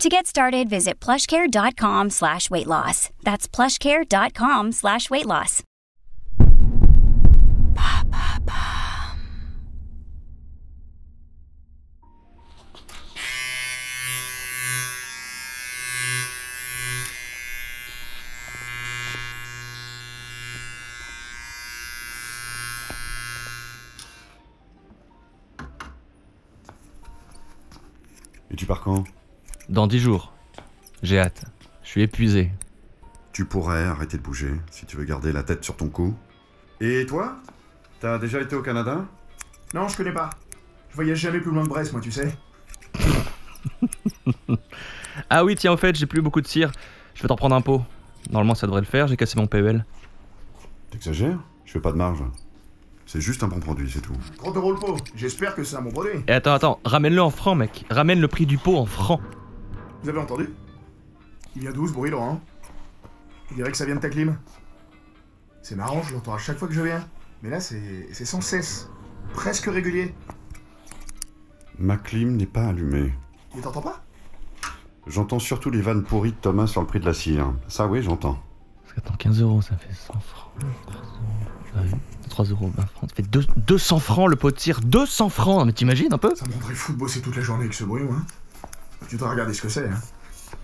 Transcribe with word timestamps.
To 0.00 0.08
get 0.08 0.26
started, 0.26 0.68
visit 0.68 0.98
plushcare.com 0.98 2.10
slash 2.10 2.50
weight 2.50 2.66
loss. 2.66 3.10
That's 3.22 3.46
plushcare.com 3.46 4.72
slash 4.72 5.10
weight 5.10 5.26
loss. 5.26 5.62
Et 28.50 28.56
tu 28.56 28.66
pars 28.66 28.80
quand 28.82 29.04
Dans 29.72 29.86
dix 29.86 30.00
jours. 30.00 30.34
J'ai 31.02 31.18
hâte. 31.18 31.46
Je 31.82 31.88
suis 31.88 32.02
épuisé. 32.02 32.52
Tu 33.32 33.46
pourrais 33.46 33.84
arrêter 33.84 34.18
de 34.18 34.22
bouger 34.22 34.52
si 34.70 34.84
tu 34.84 34.98
veux 34.98 35.04
garder 35.04 35.32
la 35.32 35.42
tête 35.42 35.64
sur 35.64 35.78
ton 35.78 35.88
cou. 35.88 36.14
Et 36.82 37.06
toi? 37.06 37.38
T'as 37.98 38.18
déjà 38.18 38.42
été 38.42 38.54
au 38.54 38.60
Canada? 38.60 39.06
Non, 39.72 39.88
je 39.88 39.96
connais 39.96 40.12
pas. 40.12 40.28
Je 40.90 40.96
voyage 40.96 41.16
jamais 41.16 41.40
plus 41.40 41.50
loin 41.50 41.62
de 41.62 41.68
Brest, 41.70 41.90
moi, 41.92 42.02
tu 42.02 42.12
sais. 42.12 42.34
Ah 45.30 45.42
oui, 45.44 45.56
tiens, 45.56 45.72
en 45.72 45.76
fait, 45.78 45.96
j'ai 45.96 46.06
plus 46.06 46.20
beaucoup 46.20 46.42
de 46.42 46.46
cire. 46.46 46.70
Je 47.14 47.22
vais 47.22 47.28
t'en 47.28 47.36
prendre 47.36 47.54
un 47.54 47.60
pot. 47.62 47.82
Normalement, 48.30 48.54
ça 48.54 48.66
devrait 48.66 48.80
le 48.82 48.86
faire, 48.86 49.08
j'ai 49.08 49.16
cassé 49.16 49.38
mon 49.38 49.46
PEL. 49.46 49.86
T'exagères? 50.90 51.38
Je 51.64 51.72
fais 51.72 51.80
pas 51.80 51.92
de 51.92 51.96
marge. 51.96 52.22
C'est 53.06 53.20
juste 53.22 53.42
un 53.42 53.48
bon 53.48 53.60
produit, 53.60 53.90
c'est 53.90 54.00
tout. 54.00 54.16
30 54.38 54.56
euros 54.56 54.72
le 54.72 54.78
pot. 54.78 54.96
J'espère 55.16 55.54
que 55.54 55.64
c'est 55.64 55.76
un 55.76 55.82
bon 55.82 55.90
produit. 55.92 56.20
Et 56.28 56.32
attends, 56.32 56.52
attends, 56.52 56.80
ramène-le 56.84 57.22
en 57.22 57.30
francs, 57.30 57.56
mec. 57.56 57.86
Ramène 57.90 58.20
le 58.20 58.28
prix 58.28 58.44
du 58.44 58.58
pot 58.58 58.76
en 58.76 58.86
francs. 58.86 59.20
Vous 60.02 60.08
avez 60.08 60.18
entendu? 60.18 60.48
Il 61.54 61.62
vient 61.62 61.72
d'où 61.72 61.86
ce 61.86 61.92
bruit, 61.92 62.10
Laurent 62.10 62.40
On 63.50 63.54
dirait 63.54 63.70
que 63.70 63.76
ça 63.76 63.84
vient 63.84 63.94
de 63.96 64.00
ta 64.00 64.08
clim. 64.08 64.36
C'est 65.62 65.76
marrant, 65.76 66.02
je 66.02 66.14
l'entends 66.14 66.34
à 66.34 66.38
chaque 66.38 66.58
fois 66.58 66.68
que 66.68 66.74
je 66.74 66.80
viens. 66.80 67.06
Mais 67.42 67.50
là, 67.50 67.60
c'est 67.60 68.08
c'est 68.12 68.24
sans 68.24 68.40
cesse. 68.40 68.88
Presque 69.34 69.66
régulier. 69.66 70.14
Ma 71.78 71.96
clim 71.96 72.36
n'est 72.36 72.46
pas 72.46 72.66
allumée. 72.68 73.12
Mais 73.54 73.60
t'entends 73.60 73.82
pas? 73.82 74.02
J'entends 75.06 75.38
surtout 75.38 75.70
les 75.70 75.80
vannes 75.80 76.04
pourries 76.04 76.30
de 76.32 76.36
Thomas 76.36 76.66
sur 76.66 76.80
le 76.80 76.86
prix 76.86 77.00
de 77.00 77.04
la 77.06 77.14
cire. 77.14 77.52
Ça, 77.68 77.86
oui, 77.86 78.02
j'entends. 78.02 78.40
Parce 78.82 78.94
qu'attends, 78.94 79.16
15 79.16 79.40
euros, 79.42 79.62
ça 79.62 79.76
fait 79.76 79.92
100 79.92 80.20
francs. 80.20 80.52
3 82.28 82.44
euros, 82.46 82.70
20 82.76 82.86
francs. 82.86 83.10
Ça 83.10 83.16
fait 83.16 83.22
deux- 83.28 83.46
200 83.56 83.98
francs 83.98 84.28
le 84.30 84.36
pot 84.36 84.50
de 84.50 84.58
cire. 84.58 84.80
200 84.80 85.28
francs 85.28 85.58
Non, 85.58 85.64
Mais 85.66 85.72
t'imagines 85.72 86.12
un 86.12 86.18
peu? 86.18 86.34
Ça 86.36 86.46
me 86.46 86.52
rendrait 86.52 86.74
fou 86.74 86.92
de 86.92 86.98
bosser 86.98 87.20
toute 87.20 87.36
la 87.36 87.42
journée 87.42 87.62
avec 87.64 87.74
ce 87.74 87.84
bruit, 87.84 88.02
moi. 88.04 88.16
Tu 89.12 89.18
dois 89.18 89.28
regarder 89.28 89.52
ce 89.52 89.60
que 89.60 89.68
c'est, 89.68 89.86
hein. 89.86 90.00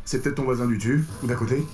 C'est 0.06 0.22
peut-être 0.22 0.36
ton 0.36 0.44
voisin 0.44 0.64
du 0.64 0.78
dessus, 0.78 1.04
ou 1.22 1.26
d'à 1.26 1.34
côté. 1.34 1.66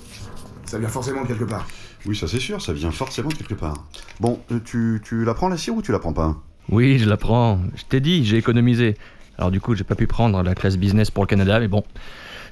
Ça 0.65 0.77
vient 0.77 0.89
forcément 0.89 1.23
de 1.23 1.29
quelque 1.29 1.45
part. 1.45 1.69
Oui, 2.05 2.17
ça 2.17 2.27
c'est 2.27 2.41
sûr, 2.41 2.61
ça 2.61 2.73
vient 2.73 2.91
forcément 2.91 3.29
de 3.29 3.35
quelque 3.35 3.55
part. 3.55 3.77
Bon, 4.19 4.41
euh, 4.51 4.59
tu, 4.65 5.01
tu 5.05 5.25
la 5.25 5.35
prends 5.35 5.49
la 5.49 5.57
cire 5.57 5.77
ou 5.77 5.83
tu 5.83 5.93
la 5.93 6.01
prends 6.01 6.13
pas? 6.13 6.37
Oui, 6.71 6.99
je 6.99 7.09
la 7.09 7.17
prends. 7.17 7.61
Je 7.77 7.85
t'ai 7.85 8.01
dit, 8.01 8.25
j'ai 8.25 8.39
économisé. 8.39 8.97
Alors 9.39 9.53
du 9.53 9.61
coup, 9.61 9.77
j'ai 9.77 9.85
pas 9.85 9.95
pu 9.95 10.09
prendre 10.09 10.43
la 10.43 10.57
classe 10.57 10.77
business 10.77 11.13
pour 11.13 11.23
le 11.23 11.29
Canada, 11.29 11.61
mais 11.61 11.69
bon, 11.69 11.85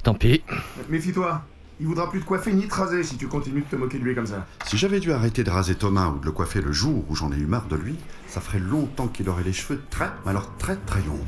tant 0.05 0.15
pis. 0.15 0.45
Méfie-toi. 0.89 1.43
Il 1.81 1.89
voudra 1.89 2.09
plus 2.09 2.21
te 2.21 2.25
coiffer 2.25 2.53
ni 2.53 2.69
te 2.69 2.75
raser 2.77 3.03
si 3.03 3.17
tu 3.17 3.27
continues 3.27 3.63
de 3.63 3.67
te 3.67 3.75
moquer 3.75 3.99
de 3.99 4.05
lui 4.05 4.15
comme 4.15 4.27
ça. 4.27 4.47
Si 4.67 4.79
j'avais 4.79 5.01
dû 5.01 5.11
arrêter 5.11 5.43
de 5.43 5.51
raser 5.51 5.75
Thomas 5.75 6.11
ou 6.11 6.21
de 6.21 6.27
le 6.27 6.31
coiffer 6.31 6.61
le 6.61 6.71
jour 6.71 7.05
où 7.09 7.17
j'en 7.17 7.33
ai 7.33 7.39
eu 7.39 7.47
marre 7.47 7.67
de 7.67 7.75
lui, 7.75 7.97
ça 8.29 8.41
ferait 8.41 8.61
longtemps 8.61 9.09
qu'il 9.09 9.29
aurait 9.29 9.43
les 9.43 9.53
cheveux 9.53 9.83
très, 9.91 10.11
mais 10.25 10.31
alors 10.31 10.57
très 10.59 10.77
très 10.77 11.01
longs. 11.01 11.27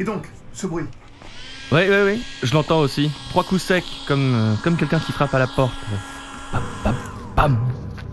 Et 0.00 0.02
donc, 0.02 0.28
ce 0.52 0.66
bruit? 0.66 0.86
Oui, 1.72 1.80
oui, 1.88 1.96
oui, 2.04 2.22
je 2.42 2.52
l'entends 2.52 2.80
aussi. 2.80 3.10
Trois 3.30 3.44
coups 3.44 3.62
secs, 3.62 3.82
comme, 4.06 4.34
euh, 4.34 4.54
comme 4.62 4.76
quelqu'un 4.76 5.00
qui 5.00 5.10
frappe 5.10 5.32
à 5.32 5.38
la 5.38 5.46
porte. 5.46 5.72
Pam, 6.50 6.62
pam, 6.84 6.94
pam. 7.34 7.58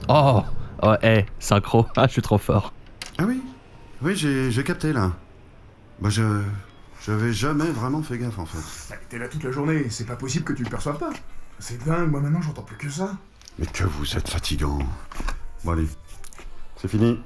Oh, 0.07 0.43
oh, 0.81 0.93
hé, 1.03 1.25
synchro, 1.39 1.85
ah, 1.97 2.07
je 2.07 2.13
suis 2.13 2.21
trop 2.21 2.37
fort. 2.37 2.71
Ah 3.17 3.25
oui 3.27 3.41
Oui, 4.01 4.15
j'ai 4.15 4.49
j'ai 4.49 4.63
capté 4.63 4.93
là. 4.93 5.11
Bah 5.99 6.09
je... 6.09 6.41
J'avais 7.05 7.33
jamais 7.33 7.69
vraiment 7.69 8.01
fait 8.01 8.17
gaffe 8.17 8.39
en 8.39 8.45
fait. 8.45 8.93
Bah, 8.93 9.01
T'es 9.09 9.17
là 9.17 9.27
toute 9.27 9.43
la 9.43 9.51
journée, 9.51 9.87
c'est 9.89 10.05
pas 10.05 10.15
possible 10.15 10.45
que 10.45 10.53
tu 10.53 10.63
le 10.63 10.69
perçoives 10.69 10.97
pas. 10.97 11.11
C'est 11.59 11.83
dingue, 11.83 12.09
moi 12.11 12.21
maintenant 12.21 12.41
j'entends 12.41 12.61
plus 12.61 12.77
que 12.77 12.89
ça. 12.89 13.11
Mais 13.57 13.65
que 13.65 13.83
vous 13.83 14.15
êtes 14.15 14.29
fatigant. 14.29 14.79
Bon 15.65 15.73
allez, 15.73 15.87
c'est 16.77 16.87
fini. 16.87 17.19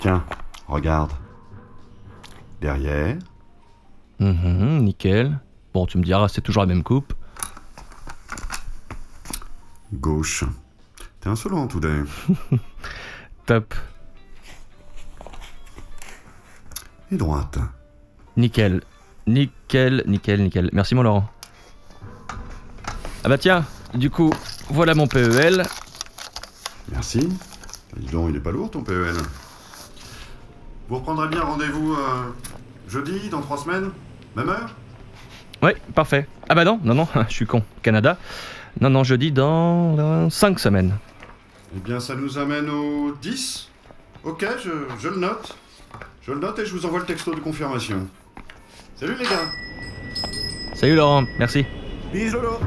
Tiens, 0.00 0.24
regarde. 0.66 1.12
Derrière. 2.60 3.16
Mhm, 4.20 4.78
nickel. 4.84 5.38
Bon, 5.74 5.86
tu 5.86 5.98
me 5.98 6.02
diras, 6.02 6.28
c'est 6.28 6.40
toujours 6.40 6.62
la 6.62 6.66
même 6.66 6.82
coupe. 6.82 7.12
Gauche. 9.92 10.44
T'es 11.20 11.28
insolent, 11.28 11.66
Today. 11.68 12.02
Top. 13.46 13.74
Et 17.12 17.16
droite. 17.16 17.58
Nickel. 18.36 18.82
Nickel, 19.26 20.02
nickel, 20.06 20.42
nickel. 20.42 20.70
Merci 20.72 20.94
mon 20.94 21.02
Laurent. 21.02 21.28
Ah 23.24 23.28
bah 23.28 23.38
tiens, 23.38 23.64
du 23.94 24.08
coup, 24.10 24.32
voilà 24.70 24.94
mon 24.94 25.06
PEL. 25.08 25.64
Merci. 26.92 27.28
Dis 27.96 28.12
donc, 28.12 28.28
il 28.30 28.36
est 28.36 28.40
pas 28.40 28.52
lourd 28.52 28.70
ton 28.70 28.82
PEL. 28.82 29.14
Vous 30.88 30.96
reprendrez 30.96 31.28
bien 31.28 31.42
rendez-vous 31.42 31.92
euh, 31.94 32.32
jeudi, 32.88 33.28
dans 33.28 33.40
trois 33.40 33.58
semaines? 33.58 33.90
Même 34.36 34.48
heure 34.50 34.70
Ouais, 35.62 35.74
parfait. 35.94 36.28
Ah 36.48 36.54
bah 36.54 36.64
non, 36.64 36.78
non, 36.84 36.94
non, 36.94 37.08
je 37.28 37.32
suis 37.34 37.46
con. 37.46 37.62
Canada. 37.82 38.18
Non, 38.80 38.90
non, 38.90 39.02
jeudi 39.02 39.32
dans 39.32 40.28
5 40.28 40.58
semaines. 40.60 40.94
Eh 41.74 41.80
bien, 41.80 41.98
ça 41.98 42.14
nous 42.14 42.36
amène 42.36 42.68
au 42.68 43.12
10. 43.22 43.70
Ok, 44.24 44.46
je, 44.62 44.70
je 45.00 45.08
le 45.08 45.16
note. 45.16 45.56
Je 46.22 46.32
le 46.32 46.38
note 46.40 46.58
et 46.58 46.66
je 46.66 46.72
vous 46.72 46.84
envoie 46.84 46.98
le 46.98 47.06
texto 47.06 47.34
de 47.34 47.40
confirmation. 47.40 48.06
Salut 48.96 49.14
les 49.18 49.24
gars 49.24 49.50
Salut 50.74 50.94
Laurent, 50.96 51.24
merci. 51.38 51.64
Bis 52.12 52.32
Lolo 52.32 52.58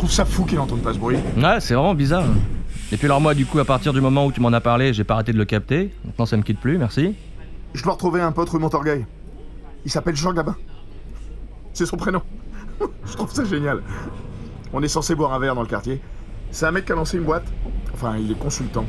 trouve 0.00 0.10
ça 0.10 0.24
fou 0.24 0.46
qu'il 0.46 0.58
entende 0.58 0.80
pas 0.80 0.94
ce 0.94 0.98
bruit. 0.98 1.18
Ouais, 1.36 1.60
c'est 1.60 1.74
vraiment 1.74 1.94
bizarre. 1.94 2.24
Et 2.90 2.96
puis 2.96 3.06
alors 3.06 3.20
moi, 3.20 3.34
du 3.34 3.44
coup, 3.44 3.58
à 3.58 3.66
partir 3.66 3.92
du 3.92 4.00
moment 4.00 4.24
où 4.24 4.32
tu 4.32 4.40
m'en 4.40 4.52
as 4.52 4.60
parlé, 4.60 4.94
j'ai 4.94 5.04
pas 5.04 5.12
arrêté 5.12 5.32
de 5.34 5.36
le 5.36 5.44
capter. 5.44 5.92
Maintenant, 6.06 6.24
ça 6.24 6.38
me 6.38 6.42
quitte 6.42 6.58
plus, 6.58 6.78
merci. 6.78 7.14
Je 7.74 7.82
dois 7.82 7.92
retrouver 7.92 8.22
un 8.22 8.32
pote 8.32 8.48
rue 8.48 8.58
Montorgueil. 8.58 9.04
Il 9.84 9.90
s'appelle 9.90 10.16
Jean 10.16 10.32
Gabin. 10.32 10.56
C'est 11.74 11.84
son 11.84 11.98
prénom. 11.98 12.22
je 13.04 13.12
trouve 13.12 13.30
ça 13.30 13.44
génial. 13.44 13.82
On 14.72 14.82
est 14.82 14.88
censé 14.88 15.14
boire 15.14 15.34
un 15.34 15.38
verre 15.38 15.54
dans 15.54 15.60
le 15.60 15.68
quartier. 15.68 16.00
C'est 16.50 16.64
un 16.64 16.70
mec 16.70 16.86
qui 16.86 16.92
a 16.92 16.94
lancé 16.94 17.18
une 17.18 17.24
boîte. 17.24 17.46
Enfin, 17.92 18.16
il 18.16 18.32
est 18.32 18.38
consultant. 18.38 18.86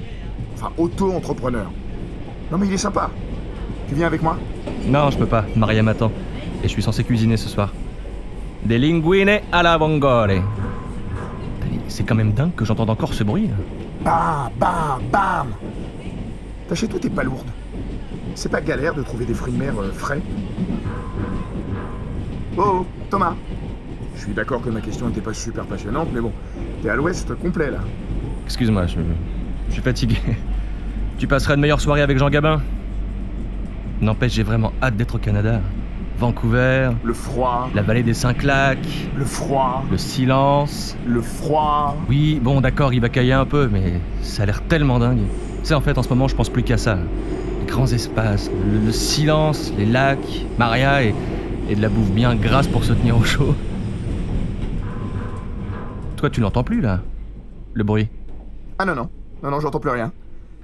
Enfin, 0.54 0.72
auto-entrepreneur. 0.78 1.70
Non 2.52 2.58
mais 2.58 2.68
il 2.68 2.74
est 2.74 2.78
sympa. 2.78 3.12
Tu 3.90 3.96
viens 3.96 4.08
avec 4.08 4.22
moi? 4.24 4.38
Non, 4.86 5.12
je 5.12 5.18
peux 5.18 5.26
pas. 5.26 5.44
Maria 5.58 5.84
m'attend. 5.84 6.12
Et 6.64 6.70
je 6.70 6.70
suis 6.70 6.84
censé 6.84 7.04
cuisiner 7.04 7.36
ce 7.36 7.50
soir. 7.50 7.74
Des 8.64 8.78
linguine 8.78 9.42
à 9.52 9.62
la 9.62 9.78
vongole. 9.78 10.42
C'est 11.92 12.04
quand 12.04 12.16
même 12.16 12.32
dingue 12.32 12.56
que 12.56 12.64
j'entende 12.64 12.90
encore 12.90 13.14
ce 13.14 13.22
bruit. 13.22 13.50
Bam, 14.06 14.50
bam, 14.58 15.02
bam 15.12 15.48
T'as 16.70 16.76
chez 16.76 16.88
toi 16.88 16.98
t'es 17.02 17.10
pas 17.10 17.24
lourde. 17.24 17.50
C'est 18.34 18.50
pas 18.50 18.62
galère 18.62 18.94
de 18.96 19.04
trouver 19.04 19.26
des 19.26 19.34
fruits 19.34 19.52
de 19.52 19.58
mer 19.60 19.74
euh, 19.78 19.92
frais 19.92 20.22
Oh, 22.56 22.62
oh, 22.66 22.86
Thomas 23.10 23.36
Je 24.16 24.22
suis 24.22 24.32
d'accord 24.34 24.62
que 24.62 24.70
ma 24.70 24.80
question 24.80 25.08
n'était 25.08 25.20
pas 25.20 25.34
super 25.34 25.66
passionnante, 25.66 26.08
mais 26.14 26.22
bon, 26.22 26.32
t'es 26.82 26.90
à 26.90 26.96
l'ouest 26.96 27.36
complet 27.36 27.70
là. 27.70 27.80
Excuse-moi, 28.46 28.88
je, 28.88 28.96
je 29.68 29.74
suis 29.74 29.82
fatigué. 29.82 30.16
Tu 31.18 31.28
passeras 31.28 31.56
une 31.56 31.62
meilleure 31.62 31.82
soirée 31.82 32.02
avec 32.02 32.18
Jean 32.18 32.30
Gabin 32.30 32.62
N'empêche, 34.00 34.32
j'ai 34.32 34.44
vraiment 34.44 34.72
hâte 34.82 34.96
d'être 34.96 35.16
au 35.16 35.20
Canada. 35.20 35.60
Vancouver, 36.22 36.92
Le 37.04 37.14
froid, 37.14 37.68
la 37.74 37.82
vallée 37.82 38.04
des 38.04 38.14
Cinq 38.14 38.44
Lacs, 38.44 38.78
le 39.18 39.26
froid, 39.26 39.84
le 39.90 39.98
silence. 39.98 40.96
le 41.08 41.20
froid. 41.20 41.98
Oui, 42.08 42.40
bon, 42.40 42.62
d'accord, 42.62 42.94
il 42.94 43.02
va 43.02 43.10
cailler 43.10 43.34
un 43.34 43.46
peu, 43.48 43.68
mais 43.68 43.94
ça 44.22 44.44
a 44.44 44.46
l'air 44.46 44.62
tellement 44.62 45.00
dingue. 45.00 45.18
Tu 45.62 45.66
sais, 45.70 45.74
en 45.74 45.82
fait, 45.82 45.98
en 45.98 46.04
ce 46.04 46.10
moment, 46.10 46.28
je 46.28 46.36
pense 46.36 46.50
plus 46.50 46.62
qu'à 46.62 46.78
ça. 46.78 47.00
Les 47.62 47.66
grands 47.66 47.88
espaces, 47.88 48.52
le, 48.72 48.86
le 48.86 48.92
silence, 48.92 49.74
les 49.80 49.86
lacs, 49.88 50.46
Maria 50.60 51.04
et, 51.04 51.16
et 51.68 51.76
de 51.76 51.82
la 51.82 51.90
bouffe 51.90 52.12
bien 52.12 52.36
grasse 52.36 52.68
pour 52.68 52.84
se 52.84 52.94
tenir 52.94 53.18
au 53.18 53.24
chaud. 53.24 53.56
Toi, 56.18 56.30
tu 56.30 56.40
l'entends 56.40 56.64
plus, 56.64 56.82
là 56.82 57.00
Le 57.74 57.84
bruit? 57.84 58.10
Ah 58.78 58.86
non, 58.86 58.94
non, 58.94 59.10
non, 59.42 59.50
non, 59.50 59.60
j'entends 59.60 59.80
plus 59.80 59.90
rien. 59.90 60.12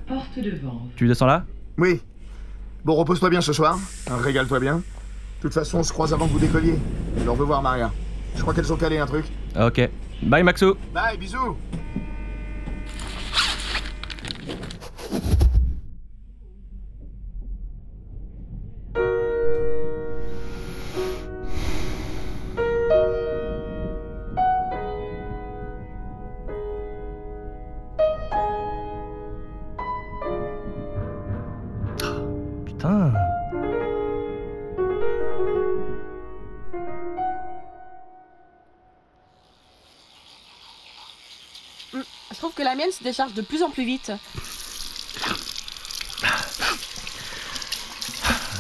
Porte 0.08 0.38
devant. 0.38 0.84
Tu 0.96 1.08
descends 1.08 1.26
là? 1.26 1.46
Oui. 1.80 2.00
Bon, 2.86 2.94
repose-toi 2.94 3.32
bien 3.32 3.42
ce 3.42 3.54
soir. 3.54 3.80
Régale-toi 4.10 4.60
bien. 4.60 4.82
De 5.38 5.42
toute 5.44 5.54
façon, 5.54 5.80
on 5.80 5.84
se 5.84 5.94
croise 5.94 6.14
avant 6.14 6.28
que 6.28 6.34
vous 6.34 6.40
décolliez. 6.40 6.76
Alors, 7.22 7.36
veut 7.36 7.46
voir 7.46 7.62
Maria. 7.62 7.92
Je 8.36 8.42
crois 8.42 8.54
qu'elles 8.54 8.72
ont 8.74 8.78
calé 8.78 8.98
un 8.98 9.06
truc. 9.06 9.26
Ok. 9.60 9.90
Bye, 10.24 10.44
Maxou 10.44 10.76
Bye, 10.94 11.18
bisous 11.18 11.56
mienne 42.78 42.92
se 42.92 43.04
décharge 43.04 43.34
de 43.34 43.42
plus 43.42 43.64
en 43.64 43.70
plus 43.70 43.86
vite. 43.86 44.12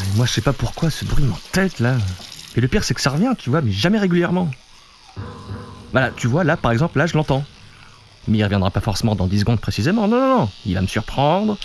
Et 0.01 0.15
moi, 0.15 0.25
je 0.25 0.33
sais 0.33 0.41
pas 0.41 0.53
pourquoi 0.53 0.89
ce 0.89 1.05
bruit 1.05 1.23
m'entête 1.23 1.79
là. 1.79 1.95
Et 2.55 2.61
le 2.61 2.67
pire, 2.67 2.83
c'est 2.83 2.93
que 2.93 3.01
ça 3.01 3.11
revient, 3.11 3.33
tu 3.37 3.49
vois, 3.49 3.61
mais 3.61 3.71
jamais 3.71 3.99
régulièrement. 3.99 4.49
Voilà, 5.91 6.11
tu 6.11 6.27
vois, 6.27 6.43
là, 6.43 6.57
par 6.57 6.71
exemple, 6.71 6.97
là, 6.97 7.05
je 7.05 7.15
l'entends. 7.15 7.45
Mais 8.27 8.39
il 8.39 8.43
reviendra 8.43 8.71
pas 8.71 8.81
forcément 8.81 9.15
dans 9.15 9.27
10 9.27 9.41
secondes 9.41 9.61
précisément. 9.61 10.07
Non, 10.07 10.19
non, 10.19 10.39
non. 10.39 10.49
Il 10.65 10.73
va 10.73 10.81
me 10.81 10.87
surprendre. 10.87 11.57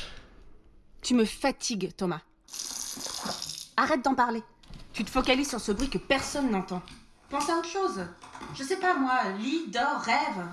Tu 1.02 1.14
me 1.14 1.24
fatigues, 1.24 1.90
Thomas. 1.96 2.20
Arrête 3.76 4.04
d'en 4.04 4.14
parler. 4.14 4.42
Tu 4.92 5.04
te 5.04 5.10
focalises 5.10 5.48
sur 5.48 5.60
ce 5.60 5.72
bruit 5.72 5.88
que 5.88 5.98
personne 5.98 6.50
n'entend. 6.50 6.82
Pense 7.30 7.48
à 7.48 7.56
autre 7.56 7.68
chose. 7.68 8.04
Je 8.54 8.62
sais 8.62 8.76
pas 8.76 8.94
moi, 8.94 9.18
lis, 9.40 9.62
dors, 9.72 10.02
rêve. 10.02 10.46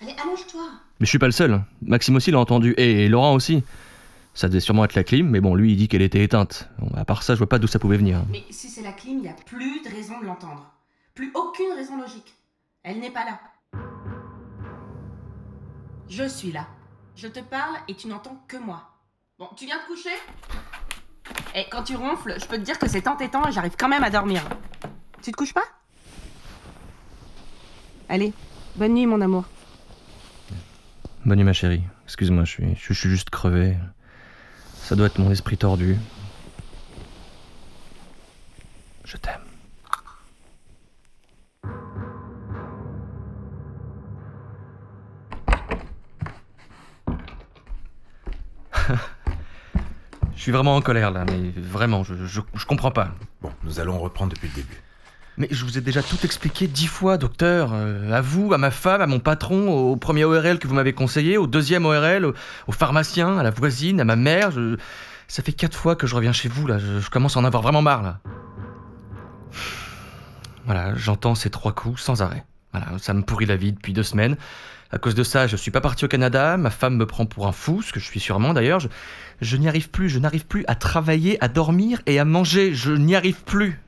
Allez, 0.00 0.14
allonge-toi. 0.22 0.62
Mais 1.00 1.06
je 1.06 1.10
suis 1.10 1.18
pas 1.18 1.26
le 1.26 1.32
seul. 1.32 1.52
hein. 1.52 1.64
Maxime 1.82 2.16
aussi 2.16 2.30
l'a 2.30 2.38
entendu. 2.38 2.74
Et 2.76 3.08
Laurent 3.08 3.34
aussi. 3.34 3.62
Ça 4.34 4.48
devait 4.48 4.60
sûrement 4.60 4.84
être 4.84 4.94
la 4.94 5.02
clim, 5.04 5.30
mais 5.30 5.40
bon, 5.40 5.54
lui, 5.54 5.72
il 5.72 5.76
dit 5.76 5.88
qu'elle 5.88 6.02
était 6.02 6.22
éteinte. 6.22 6.68
Bon, 6.78 6.90
à 6.94 7.06
part 7.06 7.22
ça, 7.22 7.32
je 7.34 7.38
vois 7.38 7.48
pas 7.48 7.58
d'où 7.58 7.66
ça 7.66 7.78
pouvait 7.78 7.96
venir. 7.96 8.22
Mais 8.30 8.44
si 8.50 8.68
c'est 8.68 8.82
la 8.82 8.92
clim, 8.92 9.16
il 9.18 9.22
n'y 9.22 9.28
a 9.28 9.32
plus 9.32 9.82
de 9.82 9.88
raison 9.88 10.20
de 10.20 10.26
l'entendre. 10.26 10.70
Plus 11.14 11.30
aucune 11.34 11.72
raison 11.74 11.96
logique. 11.98 12.34
Elle 12.82 13.00
n'est 13.00 13.10
pas 13.10 13.24
là. 13.24 13.40
Je 16.10 16.28
suis 16.28 16.52
là. 16.52 16.66
Je 17.16 17.28
te 17.28 17.40
parle 17.40 17.76
et 17.88 17.94
tu 17.94 18.08
n'entends 18.08 18.36
que 18.46 18.58
moi. 18.58 18.82
Bon, 19.38 19.48
tu 19.56 19.64
viens 19.64 19.78
te 19.78 19.86
coucher? 19.86 20.10
Et 21.54 21.64
quand 21.70 21.82
tu 21.82 21.96
ronfles, 21.96 22.36
je 22.38 22.46
peux 22.46 22.56
te 22.58 22.62
dire 22.62 22.78
que 22.78 22.88
c'est 22.88 23.08
entêtant 23.08 23.48
et 23.48 23.52
j'arrive 23.52 23.74
quand 23.78 23.88
même 23.88 24.04
à 24.04 24.10
dormir. 24.10 24.42
Tu 25.22 25.32
te 25.32 25.36
couches 25.36 25.54
pas? 25.54 25.64
Allez, 28.10 28.34
bonne 28.76 28.92
nuit 28.92 29.06
mon 29.06 29.20
amour. 29.22 29.44
Bonne 31.26 31.38
nuit, 31.38 31.44
ma 31.44 31.52
chérie. 31.52 31.82
Excuse-moi, 32.04 32.44
je 32.44 32.52
suis, 32.76 32.94
juste 32.94 33.30
crevé. 33.30 33.76
Ça 34.76 34.94
doit 34.94 35.08
être 35.08 35.18
mon 35.18 35.32
esprit 35.32 35.56
tordu. 35.56 35.96
Je 39.04 39.16
t'aime. 39.16 39.40
Je 50.36 50.40
suis 50.40 50.52
vraiment 50.52 50.76
en 50.76 50.80
colère 50.80 51.10
là, 51.10 51.24
mais 51.24 51.50
vraiment, 51.56 52.04
je, 52.04 52.14
je, 52.24 52.40
je 52.54 52.66
comprends 52.66 52.92
pas. 52.92 53.10
Bon, 53.42 53.50
nous 53.64 53.80
allons 53.80 53.98
reprendre 53.98 54.32
depuis 54.32 54.46
le 54.46 54.54
début. 54.54 54.80
Mais 55.38 55.48
je 55.50 55.64
vous 55.64 55.76
ai 55.76 55.82
déjà 55.82 56.02
tout 56.02 56.16
expliqué 56.24 56.66
dix 56.66 56.86
fois, 56.86 57.18
docteur. 57.18 57.70
Euh, 57.74 58.10
à 58.10 58.22
vous, 58.22 58.54
à 58.54 58.58
ma 58.58 58.70
femme, 58.70 59.02
à 59.02 59.06
mon 59.06 59.20
patron, 59.20 59.68
au 59.68 59.96
premier 59.96 60.24
ORL 60.24 60.58
que 60.58 60.66
vous 60.66 60.74
m'avez 60.74 60.94
conseillé, 60.94 61.36
au 61.36 61.46
deuxième 61.46 61.84
ORL, 61.84 62.24
au, 62.24 62.72
pharmacien, 62.72 63.36
à 63.38 63.42
la 63.42 63.50
voisine, 63.50 64.00
à 64.00 64.04
ma 64.04 64.16
mère. 64.16 64.50
Je... 64.50 64.76
Ça 65.28 65.42
fait 65.42 65.52
quatre 65.52 65.76
fois 65.76 65.94
que 65.94 66.06
je 66.06 66.14
reviens 66.14 66.32
chez 66.32 66.48
vous, 66.48 66.66
là. 66.66 66.78
Je, 66.78 67.10
commence 67.10 67.36
à 67.36 67.40
en 67.40 67.44
avoir 67.44 67.62
vraiment 67.62 67.82
marre, 67.82 68.02
là. 68.02 68.20
Voilà, 70.64 70.94
j'entends 70.96 71.34
ces 71.34 71.50
trois 71.50 71.72
coups 71.72 72.00
sans 72.00 72.22
arrêt. 72.22 72.44
Voilà, 72.72 72.98
ça 72.98 73.12
me 73.12 73.22
pourrit 73.22 73.46
la 73.46 73.56
vie 73.56 73.72
depuis 73.72 73.92
deux 73.92 74.02
semaines. 74.02 74.36
À 74.90 74.98
cause 74.98 75.14
de 75.14 75.22
ça, 75.22 75.46
je 75.46 75.56
suis 75.56 75.70
pas 75.70 75.80
parti 75.80 76.04
au 76.04 76.08
Canada. 76.08 76.56
Ma 76.56 76.70
femme 76.70 76.96
me 76.96 77.06
prend 77.06 77.26
pour 77.26 77.46
un 77.46 77.52
fou, 77.52 77.82
ce 77.82 77.92
que 77.92 78.00
je 78.00 78.06
suis 78.06 78.20
sûrement 78.20 78.54
d'ailleurs. 78.54 78.80
Je 79.40 79.56
n'y 79.56 79.68
arrive 79.68 79.90
plus, 79.90 80.08
je 80.08 80.18
n'arrive 80.18 80.46
plus 80.46 80.64
à 80.66 80.74
travailler, 80.74 81.42
à 81.44 81.48
dormir 81.48 82.00
et 82.06 82.18
à 82.18 82.24
manger. 82.24 82.72
Je 82.72 82.92
n'y 82.92 83.14
arrive 83.14 83.42
plus 83.44 83.80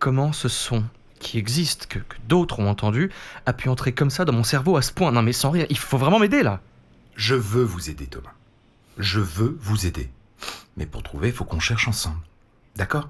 comment 0.00 0.32
ce 0.32 0.48
son 0.48 0.82
qui 1.20 1.38
existe, 1.38 1.86
que, 1.86 2.00
que 2.00 2.16
d'autres 2.26 2.58
ont 2.58 2.68
entendu, 2.68 3.10
a 3.46 3.52
pu 3.52 3.68
entrer 3.68 3.92
comme 3.92 4.10
ça 4.10 4.24
dans 4.24 4.32
mon 4.32 4.42
cerveau 4.42 4.76
à 4.76 4.82
ce 4.82 4.90
point. 4.90 5.12
Non 5.12 5.22
mais 5.22 5.32
sans 5.32 5.50
rire, 5.50 5.66
il 5.70 5.78
faut 5.78 5.98
vraiment 5.98 6.18
m'aider 6.18 6.42
là. 6.42 6.60
Je 7.14 7.36
veux 7.36 7.62
vous 7.62 7.90
aider, 7.90 8.06
Thomas. 8.06 8.32
Je 8.98 9.20
veux 9.20 9.56
vous 9.60 9.86
aider. 9.86 10.10
Mais 10.76 10.86
pour 10.86 11.02
trouver, 11.02 11.28
il 11.28 11.34
faut 11.34 11.44
qu'on 11.44 11.60
cherche 11.60 11.86
ensemble. 11.86 12.20
D'accord? 12.74 13.08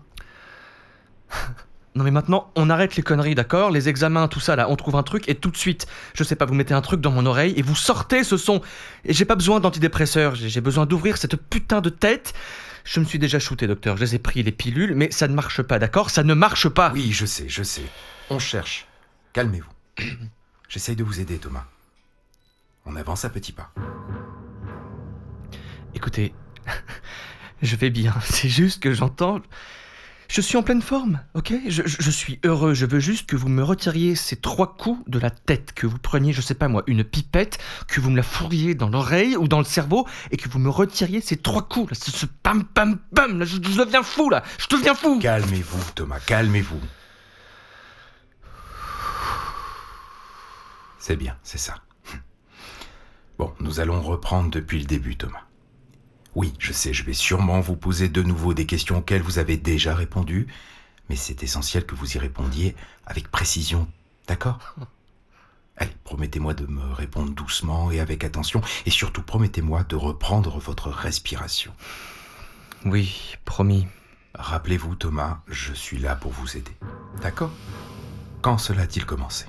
Non 1.97 2.05
mais 2.05 2.13
maintenant, 2.13 2.53
on 2.55 2.71
arrête 2.71 2.95
les 2.95 3.03
conneries, 3.03 3.35
d'accord? 3.35 3.73
Les 3.73 3.89
examens, 3.89 4.29
tout 4.29 4.39
ça 4.39 4.55
là, 4.55 4.71
on 4.71 4.77
trouve 4.77 4.95
un 4.95 5.03
truc 5.03 5.29
et 5.29 5.35
tout 5.35 5.51
de 5.51 5.57
suite, 5.57 5.89
je 6.15 6.23
sais 6.23 6.37
pas, 6.37 6.47
vous 6.47 6.55
mettez 6.55 6.73
un 6.73 6.83
truc 6.83 7.01
dans 7.01 7.11
mon 7.11 7.27
oreille 7.27 7.53
et 7.57 7.63
vous 7.63 7.75
sortez 7.75 8.23
ce 8.23 8.37
son. 8.37 8.63
Et 9.05 9.13
j'ai 9.13 9.25
pas 9.25 9.35
besoin 9.35 9.59
d'antidépresseurs, 9.59 10.37
j'ai 10.37 10.49
j'ai 10.49 10.61
besoin 10.61 10.87
d'ouvrir 10.87 11.17
cette 11.17 11.35
putain 11.35 11.81
de 11.81 11.91
tête. 11.91 12.33
Je 12.85 13.01
me 13.01 13.05
suis 13.05 13.19
déjà 13.19 13.39
shooté, 13.39 13.67
docteur, 13.67 13.97
je 13.97 14.05
les 14.05 14.15
ai 14.15 14.19
pris 14.19 14.43
les 14.43 14.53
pilules, 14.53 14.95
mais 14.95 15.11
ça 15.11 15.29
ne 15.29 15.35
marche 15.35 15.63
pas, 15.63 15.79
d'accord? 15.79 16.11
Ça 16.11 16.23
ne 16.23 16.35
marche 16.35 16.69
pas. 16.69 16.91
Oui, 16.93 17.13
je 17.13 17.27
sais, 17.27 17.49
je 17.49 17.63
sais. 17.63 17.85
On 18.31 18.39
cherche. 18.39 18.87
Calmez-vous. 19.33 20.05
J'essaye 20.69 20.97
de 20.97 21.05
vous 21.05 21.21
aider, 21.21 21.39
Thomas. 21.39 21.65
On 22.87 22.97
avance 22.97 23.25
à 23.25 23.31
petits 23.31 23.53
pas. 23.53 23.73
Écoutez, 25.95 26.33
je 27.63 27.77
vais 27.77 27.91
bien. 27.91 28.15
C'est 28.25 28.49
juste 28.49 28.83
que 28.83 28.93
j'entends. 28.93 29.41
Je 30.33 30.41
suis 30.41 30.57
en 30.57 30.63
pleine 30.63 30.81
forme, 30.81 31.21
ok? 31.35 31.53
Je, 31.67 31.83
je- 31.85 32.11
suis 32.13 32.39
heureux. 32.45 32.73
Je 32.73 32.87
veux 32.87 33.01
juste 33.01 33.27
que 33.29 33.35
vous 33.35 33.49
me 33.49 33.65
retiriez 33.65 34.15
ces 34.15 34.37
trois 34.37 34.77
coups 34.77 35.03
de 35.11 35.19
la 35.19 35.29
tête, 35.31 35.73
que 35.73 35.89
vous 35.89 35.99
preniez, 35.99 36.33
je 36.33 36.41
sais 36.41 36.55
pas 36.55 36.69
moi, 36.69 36.85
une 36.87 37.03
pipette, 37.03 37.59
que 37.89 38.01
vous 38.01 38.11
me 38.11 38.17
la 38.17 38.23
fourriez 38.23 38.77
dans 38.77 38.89
l'oreille 38.89 39.37
ou 39.37 39.49
dans 39.49 39.59
le 39.59 39.65
cerveau, 39.65 40.07
et 40.31 40.37
que 40.37 40.49
vous 40.49 40.61
me 40.61 40.71
retiriez 40.71 41.21
ces 41.21 41.37
trois 41.37 41.67
coups, 41.67 41.91
là, 41.91 41.97
ce, 42.01 42.13
ce 42.13 42.27
pam 42.27 42.63
pam 42.63 42.99
pam, 43.13 43.41
là, 43.41 43.45
je, 43.45 43.57
je 43.57 43.83
deviens 43.83 44.05
fou 44.05 44.31
là, 44.31 44.45
je 44.59 44.69
deviens 44.69 44.95
fou. 44.95 45.19
Calmez-vous, 45.19 45.83
Thomas, 45.97 46.21
calmez-vous. 46.21 46.81
C'est 51.01 51.17
bien, 51.17 51.37
c'est 51.43 51.59
ça. 51.59 51.75
Bon, 53.37 53.53
nous 53.59 53.81
allons 53.81 54.01
reprendre 54.01 54.51
depuis 54.51 54.79
le 54.79 54.85
début, 54.85 55.17
Thomas. 55.17 55.43
Oui, 56.35 56.55
je 56.59 56.73
sais, 56.73 56.93
je 56.93 57.05
vais 57.05 57.13
sûrement 57.13 57.61
vous 57.61 57.77
poser 57.77 58.09
de 58.09 58.23
nouveau 58.23 58.55
des 58.55 58.67
questions 58.67 58.99
auxquelles 58.99 59.23
vous 59.23 59.39
avez 59.39 59.57
déjà 59.57 59.95
répondu, 59.95 60.47
mais 61.09 61.17
c'est 61.17 61.43
essentiel 61.43 61.85
que 61.85 61.95
vous 61.95 62.17
y 62.17 62.19
répondiez 62.19 62.77
avec 63.07 63.31
précision, 63.31 63.89
d'accord? 64.29 64.59
Allez, 65.77 65.97
promettez-moi 66.05 66.55
de 66.55 66.67
me 66.67 66.93
répondre 66.93 67.33
doucement 67.33 67.91
et 67.91 68.01
avec 68.01 68.23
attention, 68.23 68.61
et 68.87 68.91
surtout 68.91 69.23
promettez-moi 69.23 69.83
de 69.85 69.97
reprendre 69.97 70.59
votre 70.59 70.91
respiration. 70.91 71.73
Oui, 72.85 73.37
promis. 73.45 73.87
Rappelez-vous, 74.35 74.95
Thomas, 74.95 75.41
je 75.49 75.73
suis 75.73 75.99
là 75.99 76.15
pour 76.15 76.33
vous 76.33 76.57
aider. 76.57 76.77
D'accord? 77.23 77.51
Quand 78.43 78.59
cela 78.59 78.83
a-t-il 78.83 79.05
commencé? 79.05 79.47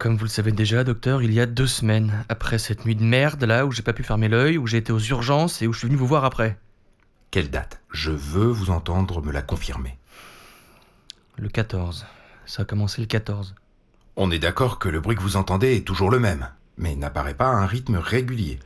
Comme 0.00 0.16
vous 0.16 0.24
le 0.24 0.30
savez 0.30 0.50
déjà, 0.50 0.82
docteur, 0.82 1.22
il 1.22 1.30
y 1.30 1.40
a 1.40 1.44
deux 1.46 1.66
semaines, 1.66 2.24
après 2.30 2.58
cette 2.58 2.86
nuit 2.86 2.96
de 2.96 3.04
merde 3.04 3.44
là 3.44 3.66
où 3.66 3.70
j'ai 3.70 3.82
pas 3.82 3.92
pu 3.92 4.02
fermer 4.02 4.28
l'œil, 4.28 4.56
où 4.56 4.66
j'ai 4.66 4.78
été 4.78 4.92
aux 4.92 4.98
urgences 4.98 5.60
et 5.60 5.66
où 5.66 5.74
je 5.74 5.80
suis 5.80 5.88
venu 5.88 5.98
vous 5.98 6.06
voir 6.06 6.24
après. 6.24 6.58
Quelle 7.30 7.50
date? 7.50 7.82
Je 7.92 8.10
veux 8.10 8.46
vous 8.46 8.70
entendre 8.70 9.20
me 9.20 9.30
la 9.30 9.42
confirmer. 9.42 9.98
Le 11.36 11.50
14. 11.50 12.06
Ça 12.46 12.62
a 12.62 12.64
commencé 12.64 13.02
le 13.02 13.08
14. 13.08 13.54
On 14.16 14.30
est 14.30 14.38
d'accord 14.38 14.78
que 14.78 14.88
le 14.88 15.00
bruit 15.00 15.16
que 15.16 15.22
vous 15.22 15.36
entendez 15.36 15.76
est 15.76 15.86
toujours 15.86 16.10
le 16.10 16.18
même, 16.18 16.48
mais 16.78 16.96
n'apparaît 16.96 17.34
pas 17.34 17.48
à 17.48 17.56
un 17.56 17.66
rythme 17.66 17.96
régulier. 17.96 18.58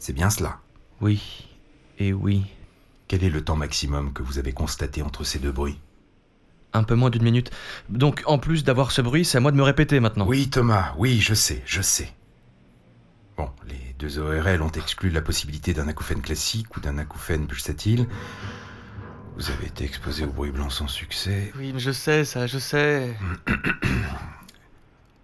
C'est 0.00 0.12
bien 0.12 0.30
cela. 0.30 0.58
Oui. 1.00 1.46
Et 2.00 2.12
oui. 2.12 2.42
Quel 3.06 3.22
est 3.22 3.30
le 3.30 3.44
temps 3.44 3.54
maximum 3.54 4.12
que 4.12 4.24
vous 4.24 4.40
avez 4.40 4.52
constaté 4.52 5.00
entre 5.02 5.22
ces 5.22 5.38
deux 5.38 5.52
bruits? 5.52 5.78
Un 6.74 6.84
peu 6.84 6.94
moins 6.94 7.10
d'une 7.10 7.22
minute. 7.22 7.50
Donc 7.88 8.22
en 8.26 8.38
plus 8.38 8.64
d'avoir 8.64 8.92
ce 8.92 9.02
bruit, 9.02 9.24
c'est 9.24 9.38
à 9.38 9.40
moi 9.40 9.52
de 9.52 9.56
me 9.56 9.62
répéter 9.62 10.00
maintenant. 10.00 10.26
Oui, 10.26 10.48
Thomas, 10.48 10.94
oui, 10.96 11.20
je 11.20 11.34
sais, 11.34 11.62
je 11.66 11.82
sais. 11.82 12.12
Bon, 13.36 13.50
les 13.66 13.94
deux 13.98 14.18
ORL 14.18 14.62
ont 14.62 14.70
exclu 14.70 15.10
la 15.10 15.22
possibilité 15.22 15.74
d'un 15.74 15.88
acouphène 15.88 16.20
classique 16.20 16.76
ou 16.76 16.80
d'un 16.80 16.98
acouphène 16.98 17.46
pulsatile. 17.46 18.06
Vous 19.36 19.50
avez 19.50 19.66
été 19.66 19.84
exposé 19.84 20.24
au 20.24 20.30
bruit 20.30 20.50
blanc 20.50 20.68
sans 20.68 20.88
succès. 20.88 21.52
Oui, 21.58 21.72
mais 21.72 21.80
je 21.80 21.90
sais 21.90 22.24
ça, 22.24 22.46
je 22.46 22.58
sais. 22.58 23.16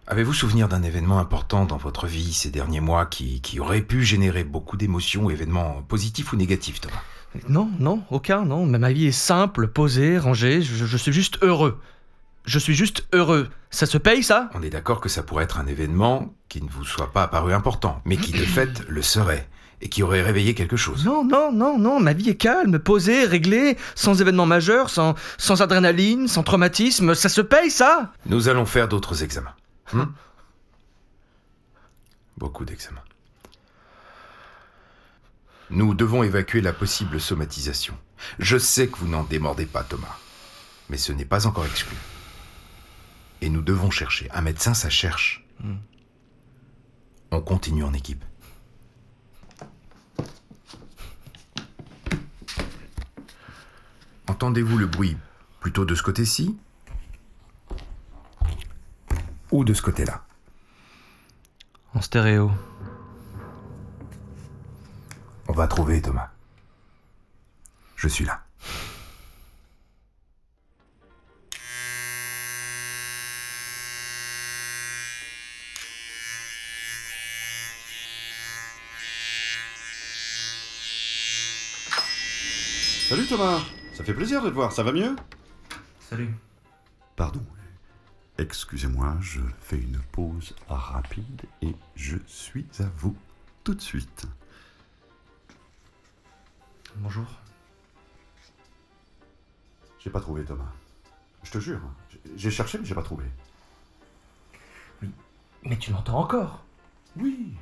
Avez-vous 0.06 0.32
souvenir 0.32 0.68
d'un 0.68 0.82
événement 0.82 1.18
important 1.18 1.66
dans 1.66 1.76
votre 1.76 2.06
vie 2.06 2.32
ces 2.32 2.48
derniers 2.48 2.80
mois 2.80 3.04
qui, 3.04 3.42
qui 3.42 3.60
aurait 3.60 3.82
pu 3.82 4.02
générer 4.02 4.42
beaucoup 4.42 4.78
d'émotions, 4.78 5.28
événements 5.28 5.82
positifs 5.82 6.32
ou 6.32 6.36
négatifs, 6.36 6.80
Thomas? 6.80 7.02
Non, 7.48 7.70
non, 7.78 8.02
aucun, 8.10 8.44
non. 8.44 8.66
Mais 8.66 8.78
ma 8.78 8.92
vie 8.92 9.06
est 9.06 9.12
simple, 9.12 9.68
posée, 9.68 10.18
rangée. 10.18 10.62
Je, 10.62 10.86
je 10.86 10.96
suis 10.96 11.12
juste 11.12 11.38
heureux. 11.42 11.78
Je 12.44 12.58
suis 12.58 12.74
juste 12.74 13.06
heureux. 13.12 13.48
Ça 13.70 13.84
se 13.84 13.98
paye, 13.98 14.22
ça? 14.22 14.48
On 14.54 14.62
est 14.62 14.70
d'accord 14.70 15.00
que 15.00 15.08
ça 15.10 15.22
pourrait 15.22 15.44
être 15.44 15.58
un 15.58 15.66
événement 15.66 16.34
qui 16.48 16.62
ne 16.62 16.68
vous 16.68 16.84
soit 16.84 17.12
pas 17.12 17.24
apparu 17.24 17.52
important, 17.52 18.00
mais 18.04 18.16
qui 18.16 18.32
de 18.32 18.38
fait 18.44 18.82
le 18.88 19.02
serait, 19.02 19.46
et 19.82 19.88
qui 19.90 20.02
aurait 20.02 20.22
réveillé 20.22 20.54
quelque 20.54 20.76
chose. 20.76 21.04
Non, 21.04 21.24
non, 21.24 21.52
non, 21.52 21.78
non. 21.78 22.00
Ma 22.00 22.14
vie 22.14 22.30
est 22.30 22.36
calme, 22.36 22.78
posée, 22.78 23.24
réglée, 23.26 23.76
sans 23.94 24.20
événement 24.20 24.46
majeur, 24.46 24.88
sans, 24.88 25.14
sans 25.36 25.60
adrénaline, 25.60 26.26
sans 26.26 26.42
traumatisme. 26.42 27.14
Ça 27.14 27.28
se 27.28 27.42
paye, 27.42 27.70
ça? 27.70 28.12
Nous 28.26 28.48
allons 28.48 28.64
faire 28.64 28.88
d'autres 28.88 29.22
examens. 29.22 29.54
Hmm? 29.92 30.04
Beaucoup 32.38 32.64
d'examens. 32.64 33.02
Nous 35.70 35.94
devons 35.94 36.22
évacuer 36.22 36.60
la 36.60 36.72
possible 36.72 37.20
somatisation. 37.20 37.96
Je 38.38 38.56
sais 38.56 38.88
que 38.88 38.96
vous 38.98 39.08
n'en 39.08 39.24
démordez 39.24 39.66
pas, 39.66 39.84
Thomas, 39.84 40.16
mais 40.88 40.96
ce 40.96 41.12
n'est 41.12 41.24
pas 41.24 41.46
encore 41.46 41.66
exclu. 41.66 41.96
Et 43.40 43.50
nous 43.50 43.62
devons 43.62 43.90
chercher. 43.90 44.30
Un 44.32 44.40
médecin, 44.40 44.74
ça 44.74 44.90
cherche. 44.90 45.44
On 47.30 47.40
continue 47.40 47.84
en 47.84 47.92
équipe. 47.92 48.24
Entendez-vous 54.26 54.78
le 54.78 54.86
bruit 54.86 55.16
plutôt 55.60 55.84
de 55.84 55.94
ce 55.94 56.02
côté-ci 56.02 56.56
ou 59.50 59.64
de 59.64 59.74
ce 59.74 59.82
côté-là? 59.82 60.24
En 61.94 62.00
stéréo. 62.00 62.52
On 65.58 65.60
va 65.60 65.66
trouver, 65.66 66.00
Thomas. 66.00 66.30
Je 67.96 68.06
suis 68.06 68.24
là. 68.24 68.44
Salut 83.08 83.26
Thomas 83.26 83.60
Ça 83.94 84.04
fait 84.04 84.14
plaisir 84.14 84.40
de 84.40 84.50
te 84.50 84.54
voir, 84.54 84.70
ça 84.70 84.84
va 84.84 84.92
mieux? 84.92 85.16
Salut. 86.08 86.32
Pardon. 87.16 87.42
Excusez-moi, 88.38 89.16
je 89.20 89.40
fais 89.60 89.78
une 89.78 89.98
pause 90.12 90.54
rapide 90.68 91.42
et 91.62 91.74
je 91.96 92.16
suis 92.28 92.66
à 92.78 92.84
vous 92.98 93.16
tout 93.64 93.74
de 93.74 93.80
suite. 93.80 94.28
Bonjour. 96.98 97.26
J'ai 99.98 100.10
pas 100.10 100.20
trouvé 100.20 100.44
Thomas. 100.44 100.72
Je 101.42 101.50
te 101.50 101.58
jure, 101.58 101.80
j'ai- 102.36 102.50
cherché 102.50 102.78
mais 102.78 102.84
j'ai 102.84 102.94
pas 102.94 103.02
trouvé. 103.02 103.24
Mais 105.64 105.76
tu 105.78 105.90
m'entends 105.92 106.18
encore? 106.18 106.64
Oui, 107.16 107.54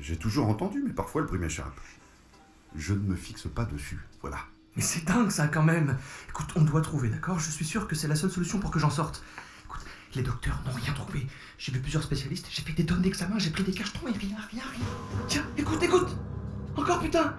j'ai- 0.00 0.16
toujours 0.16 0.48
entendu, 0.48 0.82
mais 0.84 0.92
parfois 0.92 1.22
le 1.22 1.26
bruit 1.26 1.38
m'échappe. 1.38 1.78
Je 2.74 2.94
ne 2.94 3.00
me 3.00 3.16
fixe 3.16 3.48
pas 3.48 3.64
dessus, 3.64 3.98
voilà. 4.20 4.38
Mais 4.76 4.82
c'est 4.82 5.04
dingue 5.04 5.30
ça 5.30 5.48
quand 5.48 5.62
même. 5.62 5.98
Écoute, 6.28 6.50
on 6.56 6.62
doit 6.62 6.82
trouver, 6.82 7.08
d'accord? 7.08 7.38
Je 7.38 7.50
suis 7.50 7.64
sûr 7.64 7.88
que 7.88 7.94
c'est 7.96 8.08
la 8.08 8.16
seule 8.16 8.30
solution 8.30 8.58
pour 8.60 8.70
que 8.70 8.78
j'en 8.78 8.90
sorte. 8.90 9.24
Écoute, 9.64 9.84
les 10.14 10.22
docteurs 10.22 10.60
n'ont 10.66 10.72
rien 10.72 10.92
trouvé. 10.92 11.26
J'ai 11.58 11.72
vu 11.72 11.80
plusieurs 11.80 12.02
spécialistes, 12.02 12.46
j'ai 12.50 12.62
fait 12.62 12.72
des 12.72 12.86
tonnes 12.86 13.02
d'examens, 13.02 13.38
j'ai 13.38 13.50
pris 13.50 13.64
des 13.64 13.72
cachetons 13.72 14.06
et 14.08 14.12
rien, 14.12 14.36
rien, 14.50 14.62
rien. 14.64 14.86
Tiens, 15.28 15.46
écoute, 15.56 15.82
écoute 15.82 16.16
Encore 16.76 17.00
putain 17.00 17.34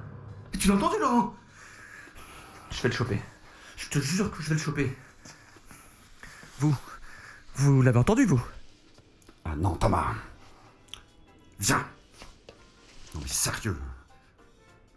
Tu 0.60 0.68
l'as 0.68 0.76
entendu, 0.76 0.96
Laurent? 1.00 1.36
Je 2.72 2.82
vais 2.82 2.90
le 2.90 2.96
choper. 2.96 3.22
Je 3.78 3.90
te 3.90 4.00
jure 4.00 4.32
que 4.32 4.42
je 4.42 4.50
vais 4.50 4.56
le 4.56 4.62
choper. 4.62 4.96
Vous, 6.60 6.76
vous 7.56 7.82
l'avez 7.82 8.00
entendu, 8.00 8.26
vous? 8.26 8.42
Ah 9.46 9.56
non, 9.56 9.76
Thomas 9.76 10.14
Viens 11.60 11.86
Non 13.16 13.22
mais 13.22 13.28
sérieux 13.28 13.78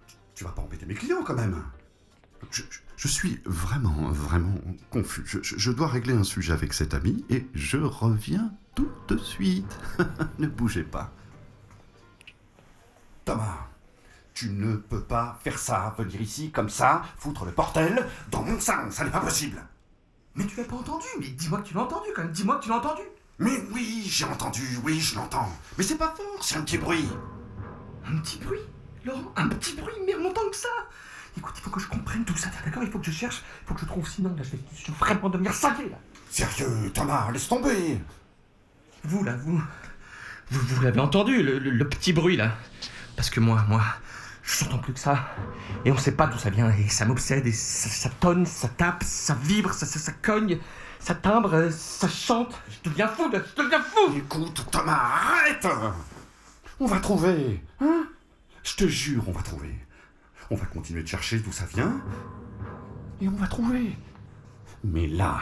Tu- 0.09 0.17
Tu 0.37 0.45
vas 0.45 0.51
pas 0.51 0.63
embêter 0.63 0.87
mes 0.87 0.95
clients 0.95 1.23
quand 1.23 1.35
même 1.35 1.63
je, 2.51 2.63
je- 2.71 2.79
je 2.97 3.09
suis 3.09 3.41
vraiment, 3.45 4.11
vraiment 4.11 4.59
confus. 4.91 5.23
Je, 5.27 5.43
je- 5.43 5.59
je 5.59 5.71
dois 5.71 5.89
régler 5.89 6.15
un 6.15 6.25
sujet 6.25 6.53
avec 6.55 6.73
cet 6.73 6.95
ami 6.95 7.23
et 7.29 7.47
je 7.55 7.77
reviens 7.77 8.51
tout 8.75 8.91
de 9.09 9.19
suite. 9.19 9.79
ne 10.39 10.47
bougez 10.47 10.83
pas. 10.85 11.13
Thomas, 13.27 13.60
tu 14.41 14.49
ne 14.49 14.77
peux 14.77 15.03
pas 15.03 15.39
faire 15.45 15.59
ça, 15.59 15.95
venir 15.99 16.19
ici 16.19 16.51
comme 16.51 16.71
ça, 16.71 17.03
foutre 17.19 17.45
le 17.45 17.51
bordel 17.53 18.07
dans 18.31 18.43
mon 18.43 18.59
salon, 18.59 18.91
ça 18.91 19.05
n'est 19.05 19.11
pas 19.11 19.21
possible. 19.21 19.63
Mais 20.35 20.47
tu 20.47 20.57
l'as 20.57 20.65
pas 20.65 20.77
entendu 20.77 21.05
Mais 21.21 21.27
dis-moi 21.29 21.61
que 21.61 21.69
tu 21.69 21.75
l'as 21.75 21.83
entendu 21.83 22.09
quand 22.17 22.23
même, 22.23 22.33
dis-moi 22.33 22.57
que 22.57 22.63
tu 22.63 22.71
l'as 22.71 22.77
entendu 22.77 23.03
Mais 23.39 23.63
oui, 23.75 24.03
j'ai 24.07 24.25
entendu, 24.25 24.63
oui, 24.83 24.99
je 24.99 25.15
l'entends. 25.17 25.53
Mais 25.77 25.85
c'est 25.85 25.99
pas 25.99 26.15
fort, 26.17 26.43
c'est 26.43 26.57
un 26.57 26.63
petit 26.63 26.79
bruit. 26.79 27.07
Un 28.07 28.17
petit 28.17 28.39
bruit 28.39 28.61
Laurent, 29.05 29.31
un 29.37 29.49
petit 29.49 29.75
bruit, 29.77 29.93
mais 30.07 30.15
longtemps 30.15 30.49
que 30.51 30.57
ça 30.57 30.69
Écoute, 31.37 31.53
il 31.59 31.61
faut 31.63 31.71
que 31.71 31.81
je 31.81 31.87
comprenne 31.89 32.25
tout 32.25 32.37
ça, 32.39 32.49
d'accord? 32.65 32.83
Il 32.83 32.91
faut 32.91 32.99
que 32.99 33.05
je 33.07 33.11
cherche, 33.11 33.43
il 33.63 33.69
faut 33.69 33.75
que 33.75 33.81
je 33.83 33.87
trouve, 33.87 34.09
sinon 34.09 34.31
là 34.37 34.43
je 34.43 34.53
vais, 34.53 34.59
je 34.75 34.87
vais 34.87 34.99
vraiment 34.99 35.29
devenir 35.29 35.53
cinglé 35.53 35.91
là 35.91 35.99
Sérieux, 36.31 36.91
Thomas, 36.95 37.31
laisse 37.31 37.47
tomber. 37.47 38.01
Vous 39.05 39.23
là, 39.23 39.37
vous. 39.37 39.61
Vous, 40.51 40.61
vous 40.61 40.83
l'avez 40.83 41.01
entendu, 41.01 41.43
le, 41.43 41.59
le- 41.59 41.71
le 41.71 41.89
petit 41.89 42.13
bruit 42.15 42.37
là? 42.39 42.55
Parce 43.17 43.29
que 43.31 43.41
moi, 43.41 43.65
moi, 43.69 43.83
je 44.51 44.65
n'entends 44.65 44.79
plus 44.79 44.93
que 44.93 45.01
ça. 45.01 45.29
Et 45.85 45.93
on 45.93 45.97
sait 45.97 46.13
pas 46.13 46.27
d'où 46.27 46.39
ça 46.39 46.51
vient, 46.51 46.71
et 46.71 46.89
ça 46.89 47.05
m'obsède, 47.05 47.47
et 47.47 47.53
ça, 47.53 47.89
ça 47.89 48.11
tonne, 48.21 48.47
ça 48.47 48.69
tape, 48.69 49.03
ça 49.05 49.35
vibre, 49.35 49.73
ça, 49.73 49.87
ça, 49.87 49.99
ça 49.99 50.13
cogne, 50.13 50.59
ça 50.99 51.15
timbre, 51.15 51.71
ça 51.71 52.09
chante. 52.09 52.61
Je 52.69 52.91
deviens 52.91 53.09
fou, 53.09 53.31
je 53.33 53.63
deviens 53.63 53.83
fou 53.83 54.13
Écoute, 54.17 54.67
Thomas, 54.71 54.99
arrête 54.99 55.67
On 56.79 56.87
va 56.87 56.99
trouver, 56.99 57.63
hein? 57.81 58.05
Je 58.63 58.75
te 58.75 58.87
jure, 58.87 59.25
on 59.29 59.33
va 59.33 59.43
trouver. 59.43 59.75
On 60.51 60.57
va 60.57 60.67
continuer 60.67 61.03
de 61.03 61.09
chercher 61.09 61.39
d'où 61.39 61.53
ça 61.53 61.65
vient, 61.67 62.01
et 63.21 63.29
on 63.29 63.37
va 63.37 63.47
trouver. 63.47 63.97
Mais 64.83 65.07
là, 65.07 65.41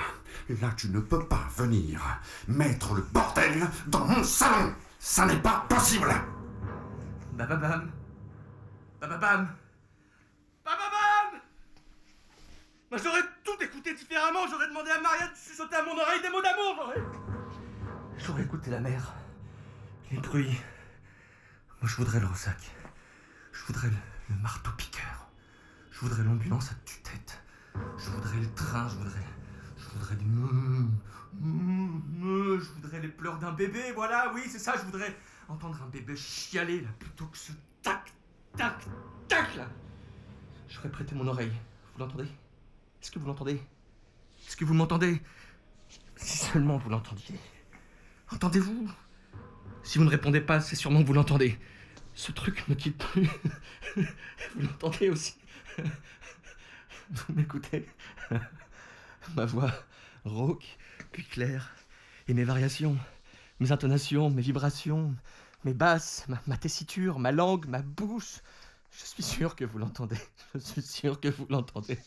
là, 0.60 0.70
tu 0.76 0.88
ne 0.88 1.00
peux 1.00 1.24
pas 1.24 1.48
venir 1.56 2.00
mettre 2.46 2.94
le 2.94 3.02
bordel 3.02 3.66
dans 3.86 4.04
mon 4.04 4.22
salon. 4.22 4.72
Ça 4.98 5.26
n'est 5.26 5.40
pas 5.40 5.64
possible. 5.68 6.12
Bababam 7.34 7.88
Bababam 9.00 9.48
Bababam 10.64 11.40
Bah, 12.90 12.96
J'aurais 13.02 13.22
tout 13.44 13.56
écouté 13.60 13.94
différemment, 13.94 14.46
j'aurais 14.50 14.68
demandé 14.68 14.90
à 14.90 15.00
Maria 15.00 15.28
de 15.28 15.36
chuchoter 15.36 15.76
à 15.76 15.84
mon 15.84 15.96
oreille 15.96 16.20
des 16.20 16.30
mots 16.30 16.42
d'amour, 16.42 16.74
j'aurais... 16.76 17.02
J'aurais 18.18 18.42
écouté 18.42 18.70
la 18.70 18.80
mer, 18.80 19.14
les 20.10 20.18
bruits, 20.18 20.60
Moi, 21.80 21.88
je 21.88 21.96
voudrais 21.96 22.18
le 22.18 22.26
ressac. 22.26 22.58
Je 23.52 23.62
voudrais 23.64 23.88
le, 23.88 24.36
marteau-piqueur. 24.42 25.30
Je 25.92 26.00
voudrais 26.00 26.24
l'ambulance 26.24 26.72
à 26.72 26.74
tue-tête. 26.84 27.40
Je 27.96 28.10
voudrais 28.10 28.40
le 28.40 28.52
train, 28.54 28.88
je 28.88 28.96
voudrais. 28.96 29.26
Je 29.76 29.88
voudrais 29.90 30.16
du. 30.16 30.26
Je 31.40 32.72
voudrais 32.74 33.00
les 33.00 33.08
pleurs 33.08 33.38
d'un 33.38 33.52
bébé, 33.52 33.92
voilà, 33.92 34.32
oui, 34.34 34.42
c'est 34.48 34.58
ça, 34.58 34.74
je 34.76 34.82
voudrais 34.82 35.16
entendre 35.48 35.80
un 35.82 35.88
bébé 35.88 36.16
chialer 36.16 36.80
là, 36.80 36.88
plutôt 36.98 37.26
que 37.26 37.38
ce 37.38 37.52
tac, 38.58 38.74
tac, 39.28 39.54
là. 39.56 39.68
J'aurais 40.68 40.90
prêté 40.90 41.14
mon 41.14 41.26
oreille. 41.28 41.52
Vous 41.94 42.00
l'entendez? 42.00 42.24
Est-ce 43.00 43.12
que 43.12 43.18
vous 43.20 43.26
l'entendez? 43.26 43.62
Est-ce 44.46 44.56
que 44.56 44.64
vous 44.64 44.74
m'entendez? 44.74 45.22
Si 46.16 46.38
seulement 46.38 46.76
vous 46.76 46.90
l'entendiez. 46.90 47.36
Entendez-vous? 48.32 48.90
Si 49.84 49.98
vous 49.98 50.04
ne 50.04 50.10
répondez 50.10 50.40
pas, 50.40 50.60
c'est 50.60 50.74
sûrement 50.74 51.00
que 51.00 51.06
vous 51.06 51.12
l'entendez. 51.12 51.56
Ce 52.14 52.32
truc 52.32 52.68
ne 52.68 52.74
quitte 52.74 52.98
plus. 52.98 53.28
vous 53.96 54.60
l'entendez 54.60 55.08
aussi? 55.08 55.36
Vous 57.10 57.32
m'écoutez? 57.32 57.86
Ma 59.36 59.44
voix 59.44 59.72
rauque, 60.24 60.76
puis 61.12 61.24
claire, 61.24 61.74
et 62.26 62.34
mes 62.34 62.44
variations, 62.44 62.98
mes 63.60 63.70
intonations, 63.72 64.30
mes 64.30 64.42
vibrations, 64.42 65.14
mes 65.64 65.74
basses, 65.74 66.24
ma, 66.28 66.40
ma 66.46 66.56
tessiture, 66.56 67.18
ma 67.18 67.32
langue, 67.32 67.66
ma 67.66 67.82
bouche. 67.82 68.40
Je 68.90 69.04
suis 69.04 69.22
sûr 69.22 69.56
que 69.56 69.64
vous 69.64 69.78
l'entendez. 69.78 70.18
Je 70.54 70.60
suis 70.60 70.82
sûr 70.82 71.20
que 71.20 71.28
vous 71.28 71.46
l'entendez. 71.48 71.98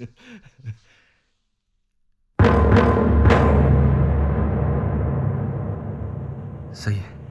Ça 6.73 6.91
y 6.91 6.95
est. 6.95 7.21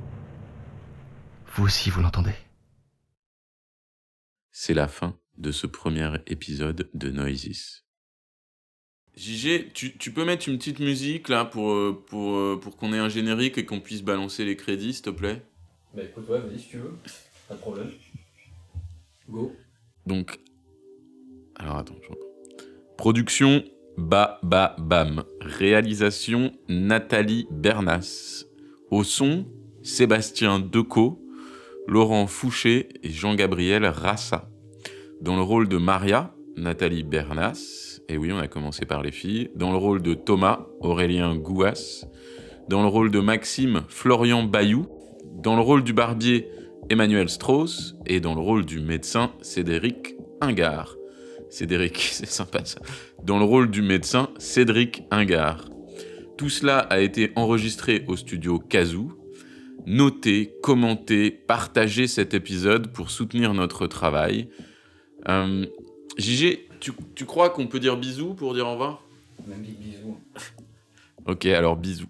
Vous 1.55 1.65
aussi, 1.65 1.91
vous 1.91 2.01
l'entendez. 2.01 2.35
C'est 4.53 4.75
la 4.75 4.87
fin 4.87 5.19
de 5.39 5.51
ce 5.53 5.67
premier 5.67 6.13
épisode 6.27 6.91
de 6.95 7.11
Noises. 7.11 7.85
JG, 9.17 9.73
tu, 9.73 9.97
tu 9.99 10.13
peux 10.13 10.25
mettre 10.25 10.49
une 10.49 10.59
petite 10.59 10.79
musique 10.79 11.29
là 11.29 11.45
pour, 11.45 11.73
euh, 11.73 12.05
pour, 12.07 12.37
euh, 12.37 12.61
pour 12.61 12.77
qu'on 12.77 12.93
ait 12.93 12.99
un 12.99 13.09
générique 13.09 13.59
et 13.59 13.67
qu'on 13.67 13.81
puisse 13.81 14.03
balancer 14.03 14.45
les 14.45 14.57
crédits, 14.57 14.95
s'il 14.95 15.03
te 15.03 15.11
plaît? 15.11 15.43
Bah 15.95 16.03
écoute, 16.05 16.29
ouais, 16.29 16.39
vas-y 16.39 16.59
si 16.59 16.69
tu 16.69 16.77
veux. 16.79 16.95
Pas 17.49 17.55
de 17.55 17.61
problème. 17.61 17.91
Go. 19.29 19.53
Donc, 20.07 20.39
alors 21.57 21.79
attends, 21.79 21.97
je. 22.03 22.15
Production 22.97 23.65
Ba 23.97 24.39
Ba 24.43 24.77
Bam. 24.79 25.25
Réalisation 25.41 26.53
Nathalie 26.69 27.49
Bernas. 27.51 28.45
Au 28.91 29.03
son, 29.03 29.47
Sébastien 29.83 30.61
Decaux, 30.61 31.25
Laurent 31.89 32.27
Fouché 32.27 32.89
et 33.03 33.11
Jean-Gabriel 33.11 33.85
Rassa. 33.87 34.49
Dans 35.21 35.37
le 35.37 35.43
rôle 35.43 35.69
de 35.69 35.77
Maria, 35.77 36.35
Nathalie 36.57 37.03
Bernas. 37.03 38.01
Et 38.09 38.17
oui, 38.17 38.33
on 38.33 38.39
a 38.39 38.49
commencé 38.49 38.87
par 38.87 39.03
les 39.03 39.13
filles. 39.13 39.51
Dans 39.55 39.71
le 39.71 39.77
rôle 39.77 40.03
de 40.03 40.15
Thomas, 40.15 40.67
Aurélien 40.81 41.35
Gouas. 41.37 42.07
Dans 42.69 42.83
le 42.83 42.89
rôle 42.89 43.11
de 43.11 43.21
Maxime, 43.21 43.83
Florian 43.89 44.45
Bayou. 44.45 44.87
Dans 45.43 45.57
le 45.57 45.63
rôle 45.63 45.83
du 45.83 45.95
barbier, 45.95 46.51
Emmanuel 46.91 47.31
Strauss. 47.31 47.97
Et 48.07 48.21
dans 48.21 48.35
le 48.35 48.43
rôle 48.43 48.67
du 48.67 48.81
médecin, 48.81 49.33
Cédric 49.41 50.15
Ingard. 50.43 50.97
Cédric, 51.49 51.99
c'est 52.13 52.27
sympa 52.27 52.65
ça. 52.67 52.81
Dans 53.25 53.39
le 53.39 53.45
rôle 53.45 53.71
du 53.71 53.81
médecin, 53.81 54.29
Cédric 54.39 55.05
Ingard. 55.11 55.71
Tout 56.37 56.51
cela 56.51 56.79
a 56.79 57.01
été 57.01 57.33
enregistré 57.37 58.05
au 58.07 58.17
studio 58.17 58.59
Kazoo. 58.59 59.13
Notez, 59.87 60.53
commentez, 60.63 61.31
partagez 61.31 62.07
cet 62.07 62.35
épisode 62.35 62.93
pour 62.93 63.11
soutenir 63.11 63.55
notre 63.55 63.87
travail. 63.87 64.51
Euh, 65.27 65.65
JG, 66.19 66.69
tu, 66.81 66.93
tu 67.15 67.25
crois 67.25 67.49
qu'on 67.49 67.67
peut 67.67 67.81
dire 67.81 67.97
bisous 67.97 68.35
pour 68.35 68.53
dire 68.53 68.67
au 68.67 68.73
revoir? 68.73 69.03
Même 69.47 69.63
dit 69.63 69.77
bisous. 69.81 70.19
Ok, 71.27 71.47
alors 71.47 71.77
bisous. 71.77 72.09